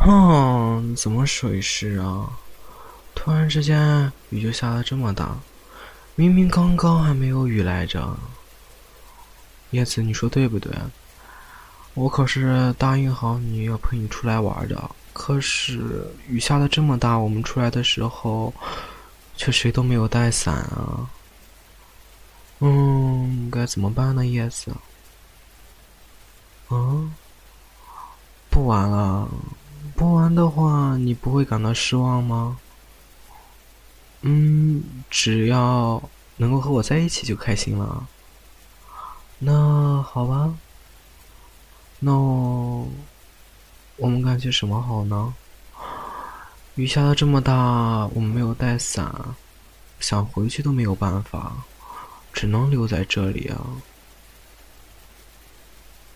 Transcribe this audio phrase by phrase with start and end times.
[0.00, 2.30] 哼，怎么回事啊？
[3.14, 5.36] 突然之间雨就下的这么大，
[6.14, 8.16] 明明刚刚还没有雨来着。
[9.72, 10.72] 叶子，你说对不对？
[11.92, 18.54] 我可是答应好你要陪你出来玩的，可是雨下的这么大，我们出来的时候
[19.36, 21.06] 却谁都没有带伞啊。
[22.60, 24.72] 嗯，该怎么办呢，叶子？
[26.70, 27.12] 嗯，
[28.48, 29.28] 不玩了。
[30.00, 32.56] 不玩的话，你不会感到失望吗？
[34.22, 36.02] 嗯，只要
[36.38, 38.08] 能够和我在一起就开心了。
[39.38, 40.54] 那好吧。
[41.98, 42.88] 那我
[44.06, 45.34] 们干些什么好呢？
[46.76, 49.14] 雨下的这么大，我们没有带伞，
[49.98, 51.52] 想回去都没有办法，
[52.32, 53.60] 只能留在这里啊。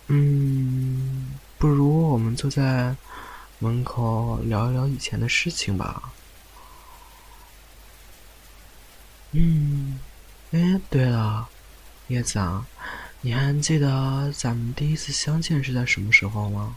[0.06, 2.96] 嗯，不如我们坐在
[3.64, 6.12] 门口聊一聊以前的事情吧。
[9.32, 9.98] 嗯，
[10.52, 11.48] 哎，对了，
[12.08, 12.66] 叶子啊。
[13.22, 16.76] 你还记得咱们第一次相见是在什么时候吗？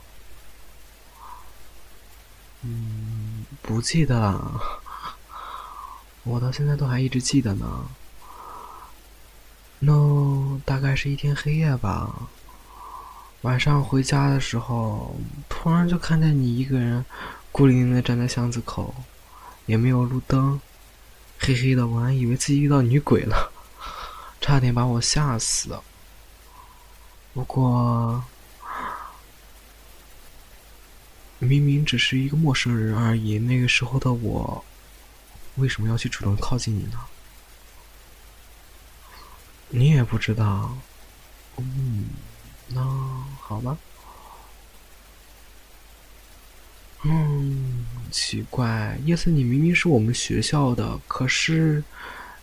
[2.62, 4.62] 嗯，不记得了。
[6.24, 7.90] 我到现在都还一直记得呢。
[9.80, 12.30] 那大概是一天黑夜吧。
[13.48, 15.16] 晚上回家的时候，
[15.48, 17.06] 突然就看见你一个人
[17.50, 18.94] 孤零零的站在巷子口，
[19.66, 20.60] 也没有路灯，
[21.40, 23.50] 黑黑的，我还以为自己遇到女鬼了，
[24.42, 25.80] 差点把我吓死。
[27.34, 28.22] 不过，
[31.40, 33.40] 明明只是一个陌生人而已。
[33.40, 34.66] 那个时候的我，
[35.56, 37.00] 为什么要去主动靠近你呢？
[39.70, 40.78] 你也不知道。
[41.56, 42.10] 嗯，
[42.68, 42.82] 那
[43.48, 43.78] 好吧。
[47.04, 51.82] 嗯，奇怪，叶子，你明明是我们学校的，可是，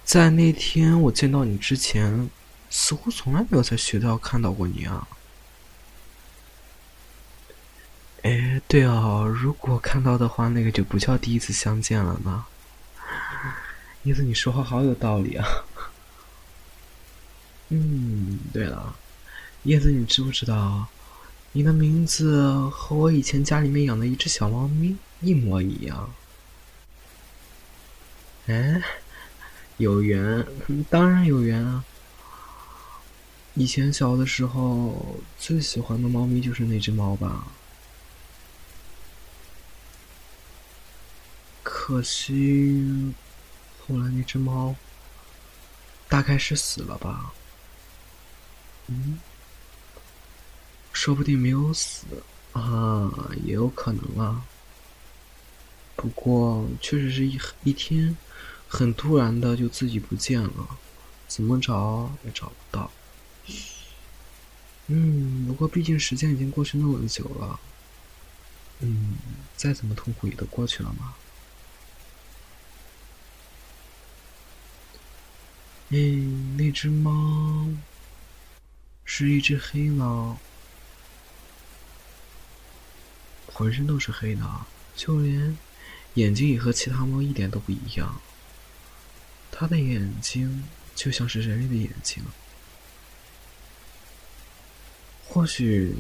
[0.05, 2.31] 在那天我见到你之前。
[2.71, 5.07] 似乎从来没有在学校看到过你啊！
[8.23, 12.45] 哎，对哦，如果看到的话，那个就不叫第一次相见了呢。
[14.03, 15.47] 叶子，你说话好有道理啊！
[17.69, 18.97] 嗯，对了，
[19.65, 20.87] 叶子，你知不知道，
[21.53, 26.15] 你的名字和我以前家里面养的一只小猫咪一模一样？
[28.47, 28.83] 哎，
[29.79, 30.47] 有缘，
[30.91, 31.83] 当然有缘啊！
[33.55, 37.47] 以前小的时候最喜欢的猫咪就是那只猫吧，
[41.63, 43.15] 可惜
[43.87, 44.75] 后来那只猫
[46.07, 47.33] 大概是死了吧。
[48.89, 49.19] 嗯，
[51.05, 52.07] 说不定没有死
[52.55, 54.43] 啊，也有可能啊。
[55.97, 58.17] 不过确实是一一天
[58.67, 60.79] 很突然的就自己不见了，
[61.29, 62.91] 怎么找也找不到。
[64.87, 67.61] 嗯，不过毕竟时间已经过去那么久了，
[68.81, 69.13] 嗯，
[69.59, 71.13] 再怎么痛苦也都过去了嘛。
[75.91, 77.69] 嗯，那只猫
[79.05, 80.39] 是一只黑猫，
[83.55, 84.67] 浑身都是黑的，
[84.97, 85.57] 就连
[86.15, 88.21] 眼睛也和其他猫一点都不一样。
[89.53, 90.65] 它的眼睛
[90.97, 92.25] 就像是人类的眼睛。
[95.27, 95.95] 或许，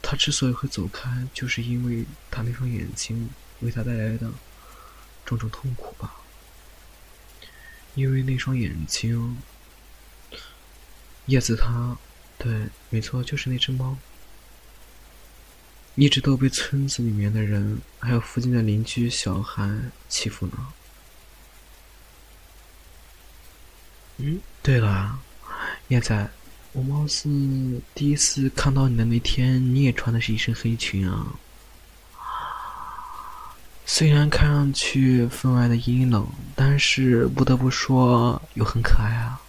[0.00, 3.28] 他之所以会走开，就是因为他那双眼睛
[3.60, 4.32] 为他带来的
[5.26, 6.16] 种种痛苦吧。
[7.94, 9.36] 因为那双眼睛，
[11.26, 11.96] 叶子他，
[12.38, 13.98] 对，没错，就是那只猫，
[15.94, 19.68] 一直都被村子里面的人还有附近的邻居小孩
[20.08, 20.68] 欺负呢。
[24.18, 25.18] 嗯，对了，
[25.88, 26.28] 叶子。
[26.72, 27.28] 我貌似
[27.96, 31.26] 第一次看到你的那天，你也穿的是一身黑裙啊。
[33.84, 39.40] 虽然看上去分外的阴冷，但是不得不说又很可爱啊。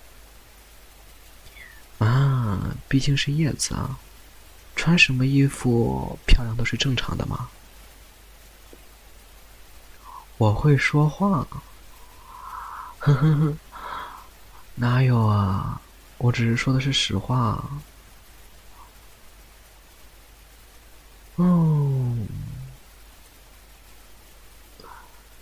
[1.99, 3.99] 啊，毕竟是叶子啊，
[4.81, 7.47] 穿什么衣服漂亮都是正常的嘛。
[10.39, 11.47] 我会说话，
[12.97, 13.57] 呵呵呵，
[14.73, 15.79] 哪有啊？
[16.17, 17.63] 我只是说的是实话。
[21.35, 22.17] 哦，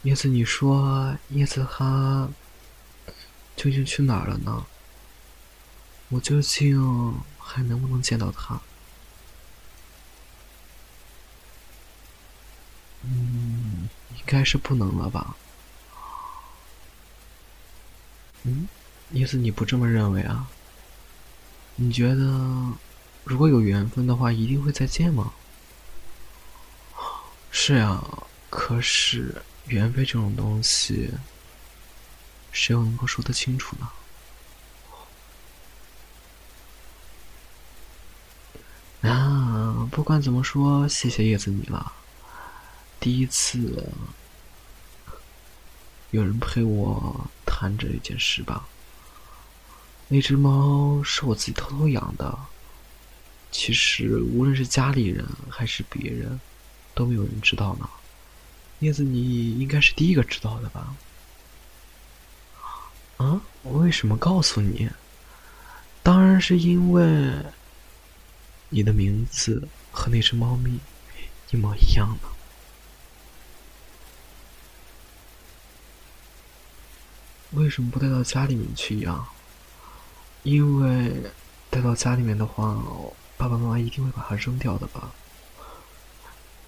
[0.01, 2.27] 叶子，你说叶子他
[3.55, 4.65] 究竟去哪了呢？
[6.09, 8.59] 我究竟还能不能见到他？
[14.29, 15.35] 应该是不能了吧？
[18.43, 18.67] 嗯，
[19.09, 20.47] 意思你不这么认为啊？
[21.77, 22.71] 你觉得
[23.23, 25.33] 如果有缘分的话，一定会再见吗？
[27.49, 27.99] 是呀，
[28.51, 31.09] 可是缘分这种东西，
[32.51, 33.89] 谁又能够说得清楚呢？
[39.09, 41.93] 啊，不管怎么说，谢谢叶子你了。
[43.01, 43.89] 第一次
[46.11, 48.67] 有人陪我谈这一件事吧。
[50.07, 52.37] 那只猫是我自己偷偷养的，
[53.51, 56.39] 其实无论是家里人还是别人，
[56.95, 57.87] 都没有人知道呢。
[58.79, 60.95] 叶子，你应该是第一个知道的吧？
[63.17, 63.41] 啊？
[63.61, 64.89] 我为什么告诉你？
[66.01, 67.31] 当然是因为
[68.69, 70.79] 你的名字和那只猫咪
[71.51, 72.29] 一模一样呢。
[77.51, 79.27] 为什么不带到家里面去养？
[80.43, 81.31] 因为
[81.69, 82.81] 带到家里面的话，
[83.37, 85.11] 爸爸妈妈一定会把它扔掉的吧。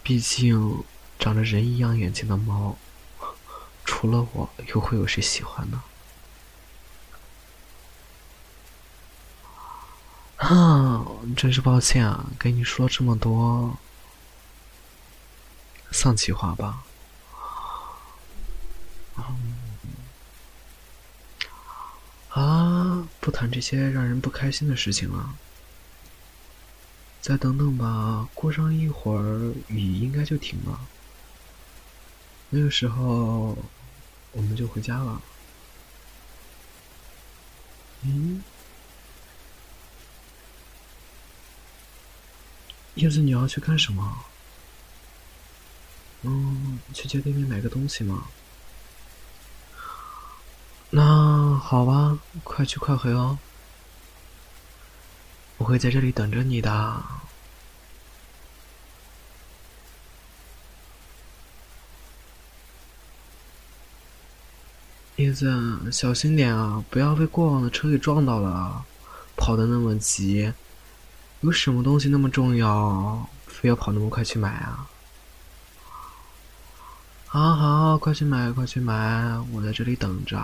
[0.04, 0.84] 毕竟
[1.20, 2.76] 长着人一样眼睛的猫，
[3.86, 5.84] 除了我，又会有谁喜欢呢？
[10.38, 11.06] 啊，
[11.38, 13.78] 真是抱歉啊，跟你说这么多
[15.92, 16.84] 丧气话吧。
[22.42, 25.36] 啊，不谈这些让人不开心的事情了。
[27.22, 30.80] 再等等吧，过上一会儿雨应该就停了。
[32.50, 33.56] 那个时候
[34.32, 35.22] 我们就回家了。
[38.02, 38.44] 嗯，
[42.96, 44.26] 叶子，你要去干什么？
[46.24, 48.26] 嗯，去街对面买个东西吗？
[50.90, 51.02] 那
[51.72, 53.38] 好吧，快去快回哦，
[55.58, 57.02] 我会在这里等着你的。
[65.16, 68.84] 叶子，小心点啊，不要被过往的车给撞到了。
[69.38, 70.52] 跑的那么急，
[71.40, 74.90] 有什么东西那么重要，非要跑那么快去买啊？
[77.28, 80.38] 好好，快去买，快去买，我在这里等着。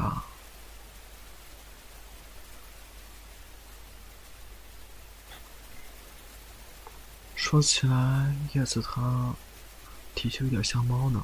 [7.50, 9.34] 说起来，叶子它
[10.14, 11.24] 的确有点像猫呢。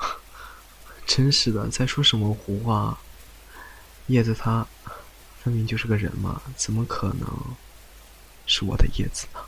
[1.06, 2.98] 真是的，在说什么胡话？
[4.06, 4.66] 叶子它
[5.42, 7.28] 分明就是个人嘛，怎么可能
[8.46, 9.40] 是我的叶子呢？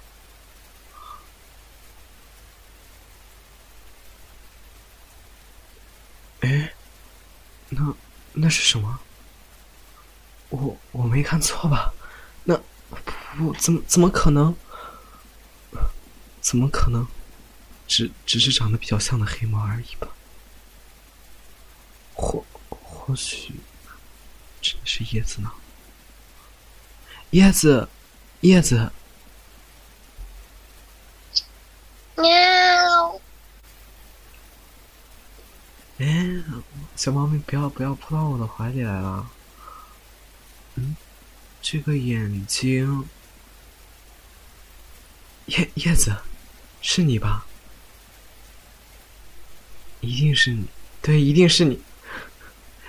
[6.41, 6.75] 哎，
[7.71, 7.95] 那
[8.35, 9.01] 那是什么？
[10.51, 11.95] 我我没看错吧？
[12.45, 12.61] 那
[13.39, 14.55] 不怎么怎么可能？
[16.43, 17.07] 怎么可能？
[17.89, 20.09] 只只是长得比较像的黑猫而已吧？
[22.15, 23.53] 或或许
[24.63, 25.53] 真的是叶子呢？
[27.31, 27.87] 叶子，
[28.41, 28.91] 叶子，
[32.17, 33.21] 喵！
[35.99, 36.43] 哎，
[36.97, 39.31] 小猫咪，不要不要扑到我的怀里来了。
[40.77, 40.97] 嗯，
[41.61, 43.07] 这个眼睛，
[45.47, 46.17] 叶叶子。
[46.83, 47.47] 是你吧？
[50.01, 50.67] 一定是你，
[51.01, 51.81] 对，一定是你。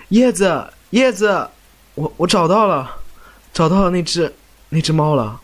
[0.09, 1.49] 叶子，叶子，
[1.93, 3.03] 我我找到了，
[3.53, 4.33] 找到了那只
[4.69, 5.39] 那只猫了。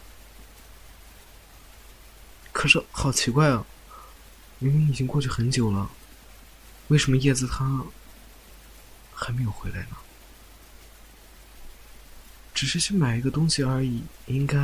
[2.52, 3.66] 可是好奇怪啊，
[4.58, 5.90] 明明已经过去很久了，
[6.88, 7.84] 为什么叶子它
[9.14, 9.98] 还没有回来呢？
[12.54, 14.58] 只是去买一个东西而已，应该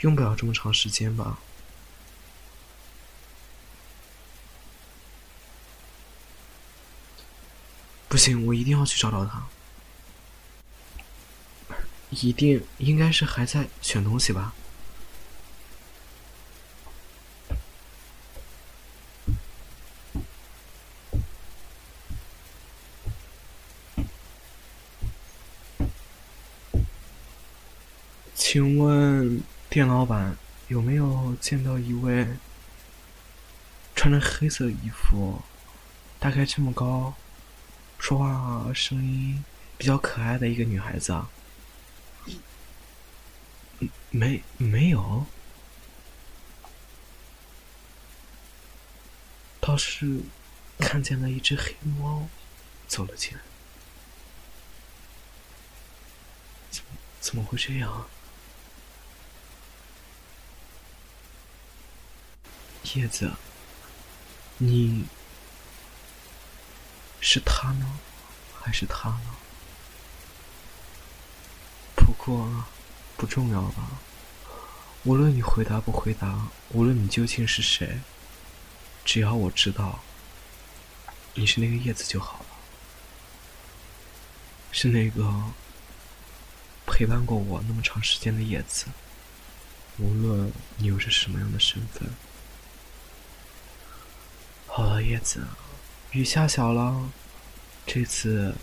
[0.00, 1.38] 用不了这么长时间吧。
[8.10, 9.46] 不行，我一定要去找找他。
[12.10, 14.52] 一定应该是还在选东西吧？
[28.34, 30.36] 请问店老板
[30.66, 32.26] 有没有见到一位
[33.94, 35.40] 穿着黑色衣服，
[36.18, 37.14] 大概这么高？
[38.00, 39.44] 说话声音
[39.76, 41.30] 比较可爱的一个女孩子啊，
[44.10, 45.26] 没没有，
[49.60, 50.22] 倒是
[50.78, 52.26] 看见了一只黑猫
[52.88, 53.40] 走了进来。
[56.70, 56.90] 怎么
[57.20, 58.08] 怎么会这样？
[62.94, 63.30] 叶子，
[64.58, 65.04] 你
[67.20, 67.98] 是他呢，
[68.60, 69.36] 还是他呢？
[71.94, 72.64] 不过
[73.16, 73.88] 不重要吧。
[75.04, 78.00] 无论你回答不回答，无论你究竟是谁，
[79.04, 80.00] 只要我知道
[81.34, 82.46] 你是那个叶子就好了，
[84.72, 85.44] 是那个
[86.86, 88.86] 陪伴过我那么长时间的叶子。
[89.98, 92.08] 无论你又是什么样的身份。
[94.66, 95.46] 好了，叶子，
[96.12, 97.08] 雨下小了，
[97.86, 98.54] 这次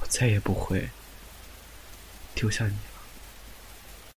[0.00, 0.88] 我再也不会
[2.34, 2.97] 丢下你了。